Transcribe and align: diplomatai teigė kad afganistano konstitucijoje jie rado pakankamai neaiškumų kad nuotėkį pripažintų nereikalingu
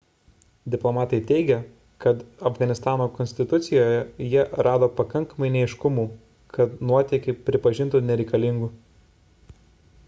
diplomatai 0.75 1.17
teigė 1.31 1.57
kad 2.05 2.23
afganistano 2.49 3.07
konstitucijoje 3.17 3.99
jie 4.31 4.47
rado 4.69 4.89
pakankamai 5.01 5.51
neaiškumų 5.59 6.07
kad 6.57 6.75
nuotėkį 6.93 7.39
pripažintų 7.51 8.05
nereikalingu 8.09 8.75